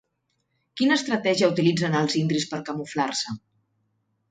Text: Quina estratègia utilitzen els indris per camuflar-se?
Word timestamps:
Quina 0.79 0.97
estratègia 0.99 1.51
utilitzen 1.51 1.99
els 2.01 2.17
indris 2.23 2.49
per 2.55 2.61
camuflar-se? 2.71 3.39